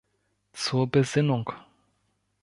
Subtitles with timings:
[0.53, 1.53] Zur Besinnung.